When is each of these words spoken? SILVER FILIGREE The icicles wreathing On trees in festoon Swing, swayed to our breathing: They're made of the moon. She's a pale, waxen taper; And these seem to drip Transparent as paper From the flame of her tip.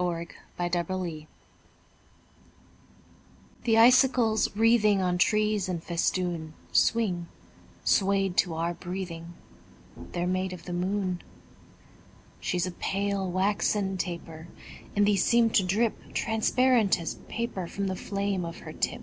SILVER 0.00 0.28
FILIGREE 0.56 1.28
The 3.64 3.76
icicles 3.76 4.48
wreathing 4.56 5.02
On 5.02 5.18
trees 5.18 5.68
in 5.68 5.80
festoon 5.80 6.54
Swing, 6.72 7.28
swayed 7.84 8.34
to 8.38 8.54
our 8.54 8.72
breathing: 8.72 9.34
They're 10.12 10.26
made 10.26 10.54
of 10.54 10.64
the 10.64 10.72
moon. 10.72 11.20
She's 12.40 12.66
a 12.66 12.70
pale, 12.70 13.30
waxen 13.30 13.98
taper; 13.98 14.48
And 14.96 15.04
these 15.06 15.22
seem 15.22 15.50
to 15.50 15.62
drip 15.62 15.98
Transparent 16.14 16.98
as 16.98 17.16
paper 17.28 17.66
From 17.66 17.86
the 17.88 17.94
flame 17.94 18.46
of 18.46 18.60
her 18.60 18.72
tip. 18.72 19.02